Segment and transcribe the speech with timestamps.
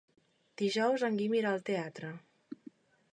[0.61, 2.13] Dijous en Guim irà al teatre.